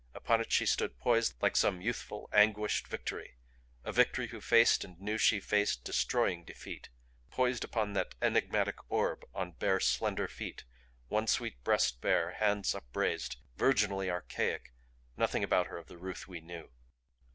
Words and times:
Upon 0.15 0.41
it 0.41 0.51
she 0.51 0.65
stood 0.65 0.97
poised 0.97 1.35
like 1.43 1.55
some 1.55 1.79
youthful, 1.79 2.27
anguished 2.33 2.87
Victory 2.87 3.35
a 3.85 3.91
Victory 3.91 4.29
who 4.29 4.41
faced 4.41 4.83
and 4.83 4.99
knew 4.99 5.19
she 5.19 5.39
faced 5.39 5.83
destroying 5.83 6.43
defeat; 6.43 6.89
poised 7.29 7.63
upon 7.63 7.93
that 7.93 8.15
enigmatic 8.19 8.77
orb 8.89 9.23
on 9.35 9.51
bare 9.51 9.79
slender 9.79 10.27
feet, 10.27 10.63
one 11.07 11.27
sweet 11.27 11.63
breast 11.63 12.01
bare, 12.01 12.31
hands 12.31 12.73
upraised, 12.73 13.37
virginally 13.55 14.09
archaic, 14.09 14.73
nothing 15.17 15.43
about 15.43 15.67
her 15.67 15.77
of 15.77 15.85
the 15.87 15.99
Ruth 15.99 16.27
we 16.27 16.41
knew. 16.41 16.71